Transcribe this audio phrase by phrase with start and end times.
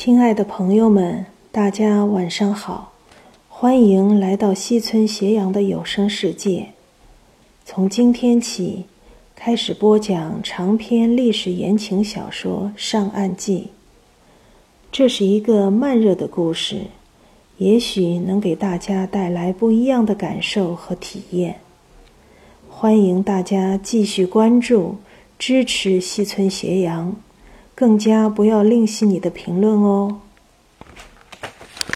[0.00, 2.92] 亲爱的朋友们，大家晚上好，
[3.48, 6.68] 欢迎来到西村斜阳的有声世界。
[7.64, 8.84] 从今天起，
[9.34, 13.58] 开始播讲长篇历史言情小说《上岸记》。
[14.92, 16.82] 这是一个慢热的故事，
[17.56, 21.56] 也许能给大家带来不一样的感受和体验。
[22.68, 24.94] 欢迎大家继续关注、
[25.40, 27.16] 支持西村斜阳。
[27.78, 30.22] 更加不要吝惜你的评论哦。